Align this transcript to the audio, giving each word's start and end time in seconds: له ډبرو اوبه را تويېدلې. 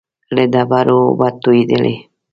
له 0.35 0.43
ډبرو 0.53 0.97
اوبه 1.07 1.27
را 1.31 1.37
تويېدلې. 1.43 1.95